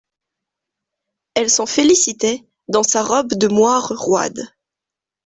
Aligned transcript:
Elle 1.35 1.51
s'en 1.51 1.67
félicitait 1.67 2.43
dans 2.69 2.81
sa 2.81 3.03
robe 3.03 3.35
de 3.35 3.47
moire 3.47 3.89
roide. 3.89 4.47